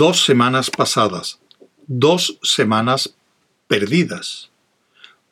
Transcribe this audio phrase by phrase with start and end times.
[0.00, 1.40] Dos semanas pasadas,
[1.88, 3.16] dos semanas
[3.66, 4.48] perdidas.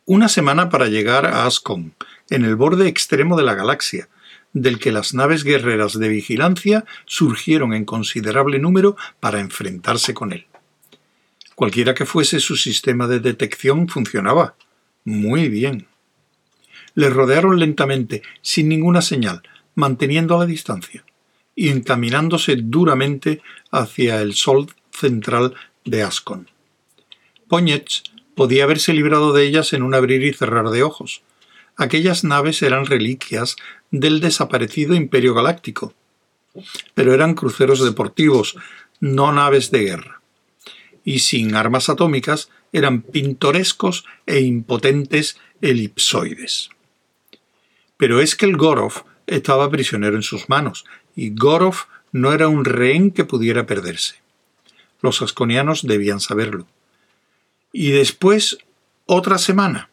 [0.06, 1.94] Una semana para llegar a Ascon,
[2.30, 4.08] en el borde extremo de la galaxia,
[4.52, 10.46] del que las naves guerreras de vigilancia surgieron en considerable número para enfrentarse con él.
[11.54, 14.56] Cualquiera que fuese su sistema de detección funcionaba
[15.04, 15.86] muy bien.
[16.96, 19.44] Le rodearon lentamente, sin ninguna señal,
[19.76, 21.04] manteniendo la distancia,
[21.56, 23.42] y encaminándose duramente
[23.72, 26.48] hacia el sol central de Ascon.
[27.48, 31.22] Poñetz podía haberse librado de ellas en un abrir y cerrar de ojos.
[31.76, 33.56] Aquellas naves eran reliquias
[33.90, 35.94] del desaparecido Imperio Galáctico,
[36.94, 38.56] pero eran cruceros deportivos,
[39.00, 40.20] no naves de guerra.
[41.04, 46.70] Y sin armas atómicas eran pintorescos e impotentes elipsoides.
[47.96, 52.64] Pero es que el Gorov estaba prisionero en sus manos, y Gorov no era un
[52.64, 54.16] rehén que pudiera perderse.
[55.02, 56.66] Los asconianos debían saberlo.
[57.72, 58.58] Y después
[59.04, 59.90] otra semana.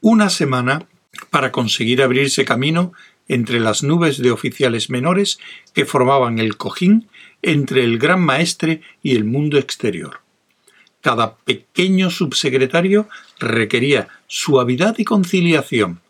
[0.00, 0.86] Una semana
[1.30, 2.92] para conseguir abrirse camino
[3.28, 5.38] entre las nubes de oficiales menores
[5.74, 7.08] que formaban el cojín
[7.42, 10.20] entre el gran maestre y el mundo exterior.
[11.00, 16.00] Cada pequeño subsecretario requería suavidad y conciliación.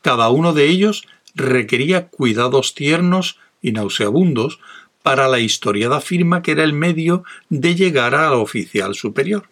[0.00, 4.60] Cada uno de ellos requería cuidados tiernos y nauseabundos
[5.02, 9.48] para la historiada firma que era el medio de llegar al oficial superior.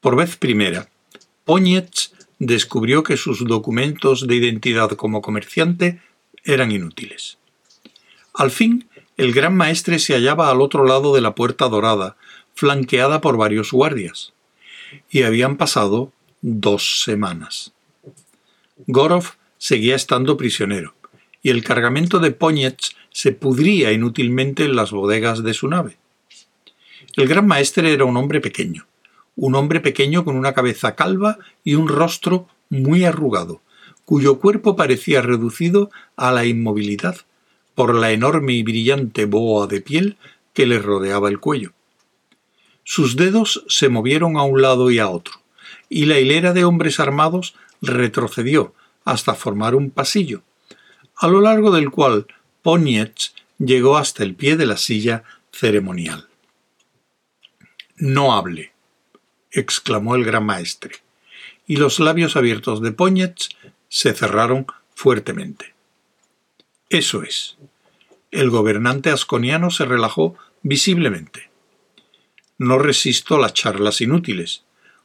[0.00, 0.88] Por vez primera,
[1.44, 6.00] Poñetz descubrió que sus documentos de identidad como comerciante
[6.44, 7.38] eran inútiles.
[8.34, 12.16] Al fin, el gran maestre se hallaba al otro lado de la puerta dorada,
[12.54, 14.32] flanqueada por varios guardias.
[15.10, 17.72] Y habían pasado dos semanas.
[18.86, 20.96] Gorov seguía estando prisionero,
[21.40, 25.98] y el cargamento de Poñetz se pudría inútilmente en las bodegas de su nave.
[27.14, 28.88] El gran maestre era un hombre pequeño,
[29.36, 33.60] un hombre pequeño con una cabeza calva y un rostro muy arrugado,
[34.04, 37.18] cuyo cuerpo parecía reducido a la inmovilidad
[37.76, 40.16] por la enorme y brillante boa de piel
[40.54, 41.70] que le rodeaba el cuello.
[42.82, 45.34] Sus dedos se movieron a un lado y a otro,
[45.88, 48.74] y la hilera de hombres armados retrocedió
[49.04, 50.42] hasta formar un pasillo,
[51.16, 52.26] a lo largo del cual
[52.62, 56.28] Ponietz llegó hasta el pie de la silla ceremonial.
[57.96, 58.72] No hable,
[59.50, 60.96] exclamó el gran maestre,
[61.66, 63.50] y los labios abiertos de Poñetz
[63.88, 65.74] se cerraron fuertemente.
[66.88, 67.56] Eso es.
[68.30, 71.50] El gobernante asconiano se relajó visiblemente.
[72.58, 74.64] No resisto las charlas inútiles.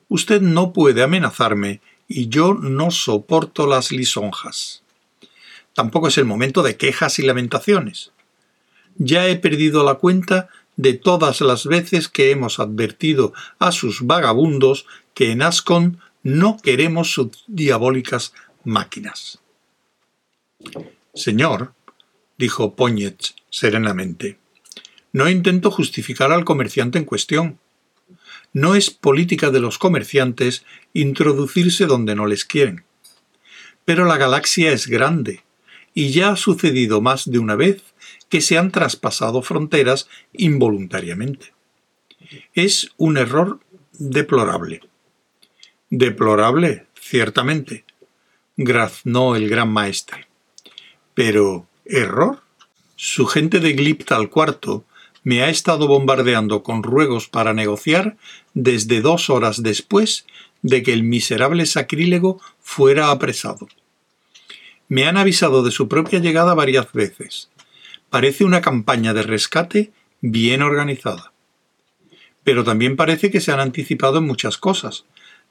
[0.09, 4.84] Usted no puede amenazarme y yo no soporto las lisonjas.
[5.73, 8.12] Tampoco es el momento de quejas y lamentaciones.
[8.97, 14.85] Ya he perdido la cuenta de todas las veces que hemos advertido a sus vagabundos
[15.13, 19.39] que en Ascon no queremos sus diabólicas máquinas.
[21.13, 21.74] Señor,
[22.38, 24.39] dijo Poñetz serenamente,
[25.13, 27.59] no intento justificar al comerciante en cuestión.
[28.53, 32.84] No es política de los comerciantes introducirse donde no les quieren.
[33.85, 35.44] Pero la galaxia es grande,
[35.94, 37.84] y ya ha sucedido más de una vez
[38.30, 41.53] que se han traspasado fronteras involuntariamente.
[42.53, 43.59] Es un error
[43.94, 44.81] deplorable.
[45.90, 47.86] Deplorable, ciertamente,
[48.57, 50.28] graznó el gran maestre.
[51.13, 52.41] Pero, ¿error?
[52.96, 54.86] Su gente de Gliptal cuarto
[55.27, 58.15] me ha estado bombardeando con ruegos para negociar
[58.53, 60.25] desde dos horas después
[60.61, 63.67] de que el miserable sacrílego fuera apresado.
[64.88, 67.49] Me han avisado de su propia llegada varias veces,
[68.09, 71.33] parece una campaña de rescate bien organizada.
[72.45, 75.03] Pero también parece que se han anticipado en muchas cosas,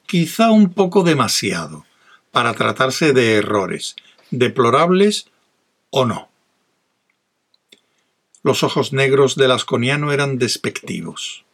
[0.07, 1.85] quizá un poco demasiado,
[2.31, 3.95] para tratarse de errores,
[4.31, 5.27] deplorables
[5.91, 6.31] o no.
[8.47, 11.45] Los ojos negros del asconiano eran despectivos.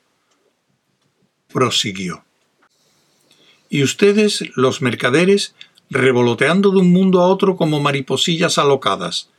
[1.51, 2.23] Prosiguió.
[3.71, 5.55] Y ustedes, los mercaderes,
[5.89, 9.31] revoloteando de un mundo a otro como mariposillas alocadas,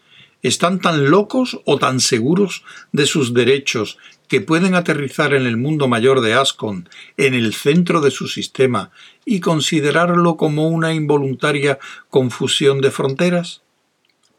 [0.42, 5.88] están tan locos o tan seguros de sus derechos que pueden aterrizar en el mundo
[5.88, 8.90] mayor de Ascon, en el centro de su sistema,
[9.26, 11.78] y considerarlo como una involuntaria
[12.10, 13.62] confusión de fronteras?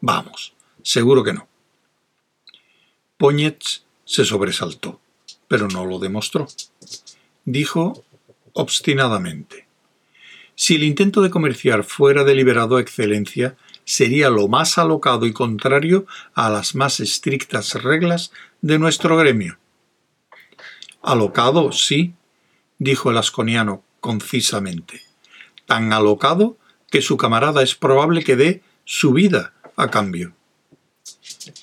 [0.01, 0.53] Vamos,
[0.83, 1.54] seguro que no.
[3.17, 4.99] Poñetz se sobresaltó,
[5.47, 6.47] pero no lo demostró.
[7.45, 8.03] Dijo
[8.53, 9.67] obstinadamente
[10.55, 16.49] Si el intento de comerciar fuera deliberado excelencia, sería lo más alocado y contrario a
[16.49, 18.31] las más estrictas reglas
[18.61, 19.57] de nuestro gremio.
[21.01, 22.15] Alocado, sí,
[22.79, 25.01] dijo el asconiano concisamente.
[25.65, 26.57] Tan alocado
[26.89, 30.33] que su camarada es probable que dé su vida a cambio.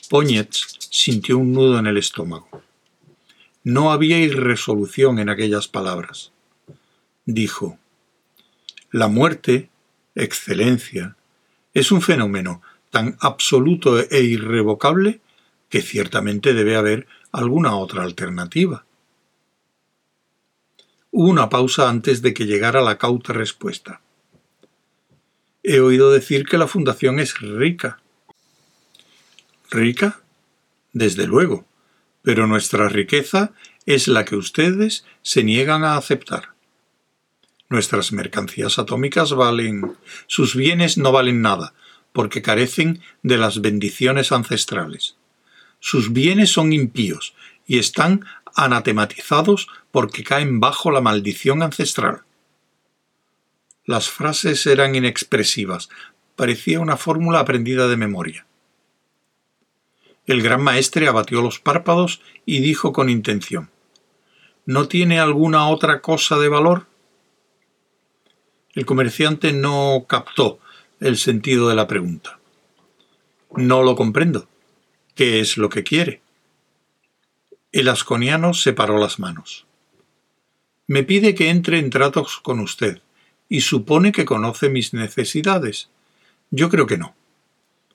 [0.08, 2.62] Poñetz sintió un nudo en el estómago.
[3.64, 6.32] No había irresolución en aquellas palabras.
[7.24, 7.78] Dijo,
[8.90, 9.70] La muerte,
[10.14, 11.16] excelencia,
[11.74, 15.20] es un fenómeno tan absoluto e irrevocable
[15.70, 18.84] que ciertamente debe haber alguna otra alternativa.
[21.10, 24.02] Hubo una pausa antes de que llegara la cauta respuesta.
[25.62, 28.01] He oído decir que la fundación es rica.
[29.72, 30.20] ¿Rica?
[30.92, 31.66] Desde luego
[32.22, 33.52] pero nuestra riqueza
[33.84, 36.50] es la que ustedes se niegan a aceptar.
[37.68, 39.96] Nuestras mercancías atómicas valen,
[40.26, 41.74] sus bienes no valen nada,
[42.12, 45.16] porque carecen de las bendiciones ancestrales.
[45.80, 47.34] Sus bienes son impíos
[47.66, 48.24] y están
[48.54, 52.22] anatematizados porque caen bajo la maldición ancestral.
[53.84, 55.88] Las frases eran inexpresivas,
[56.36, 58.46] parecía una fórmula aprendida de memoria.
[60.26, 63.70] El gran maestre abatió los párpados y dijo con intención
[64.64, 66.86] ¿No tiene alguna otra cosa de valor?
[68.74, 70.60] El comerciante no captó
[71.00, 72.38] el sentido de la pregunta.
[73.56, 74.48] No lo comprendo.
[75.14, 76.22] ¿Qué es lo que quiere?
[77.72, 79.66] El asconiano separó las manos.
[80.86, 83.02] Me pide que entre en tratos con usted,
[83.48, 85.90] y supone que conoce mis necesidades.
[86.50, 87.14] Yo creo que no.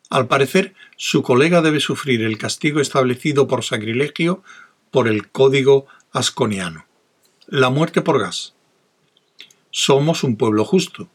[0.10, 4.44] Al parecer, su colega debe sufrir el castigo establecido por sacrilegio
[4.92, 6.86] por el código asconiano.
[7.48, 8.54] La muerte por gas.
[9.72, 11.10] Somos un pueblo justo.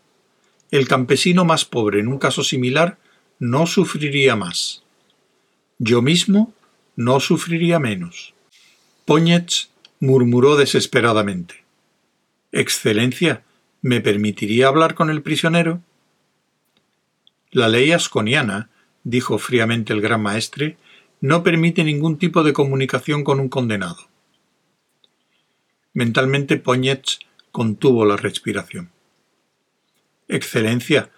[0.71, 2.99] El campesino más pobre en un caso similar
[3.39, 4.83] no sufriría más.
[5.79, 6.55] Yo mismo
[6.95, 8.35] no sufriría menos.
[9.05, 11.65] Poñetz murmuró desesperadamente.
[12.53, 13.43] Excelencia,
[13.81, 15.81] ¿me permitiría hablar con el prisionero?
[17.51, 18.71] La ley asconiana
[19.05, 20.77] dijo fríamente el gran maestre,
[21.21, 24.09] no permite ningún tipo de comunicación con un condenado.
[25.95, 27.21] Mentalmente Poñetz
[27.51, 28.91] contuvo la respiración.
[30.27, 31.11] Excelencia,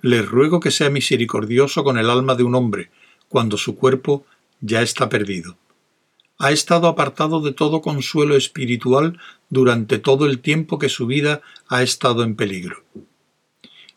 [0.00, 2.90] le ruego que sea misericordioso con el alma de un hombre,
[3.28, 4.26] cuando su cuerpo
[4.60, 5.56] ya está perdido.
[6.38, 11.82] Ha estado apartado de todo consuelo espiritual durante todo el tiempo que su vida ha
[11.82, 12.82] estado en peligro.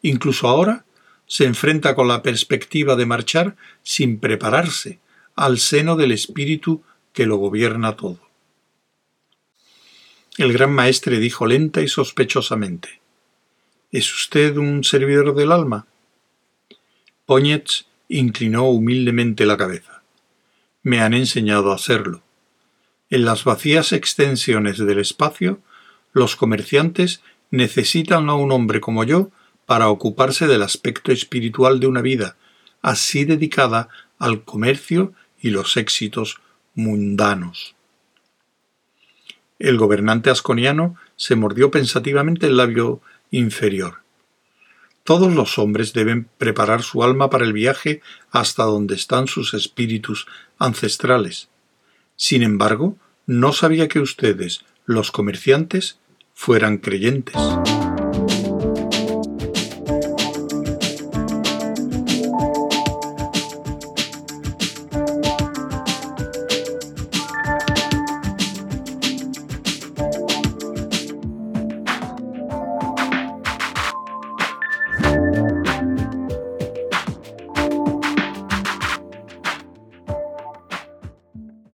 [0.01, 0.84] Incluso ahora
[1.27, 4.99] se enfrenta con la perspectiva de marchar sin prepararse
[5.35, 6.83] al seno del espíritu
[7.13, 8.19] que lo gobierna todo.
[10.37, 12.99] El gran maestre dijo lenta y sospechosamente
[13.91, 15.87] ¿Es usted un servidor del alma?
[17.25, 20.03] Poñetz inclinó humildemente la cabeza.
[20.83, 22.21] Me han enseñado a hacerlo.
[23.09, 25.61] En las vacías extensiones del espacio,
[26.11, 27.21] los comerciantes
[27.51, 29.31] necesitan a un hombre como yo
[29.65, 32.37] para ocuparse del aspecto espiritual de una vida,
[32.81, 33.89] así dedicada
[34.19, 36.39] al comercio y los éxitos
[36.73, 37.75] mundanos.
[39.59, 43.01] El gobernante asconiano se mordió pensativamente el labio
[43.31, 44.01] inferior.
[45.03, 48.01] Todos los hombres deben preparar su alma para el viaje
[48.31, 51.47] hasta donde están sus espíritus ancestrales.
[52.15, 52.97] Sin embargo,
[53.27, 55.99] no sabía que ustedes, los comerciantes,
[56.33, 57.35] fueran creyentes.